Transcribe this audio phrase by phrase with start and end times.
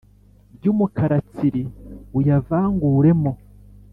[0.55, 1.63] ryu mukara tsiri
[2.17, 3.31] uyavanguremo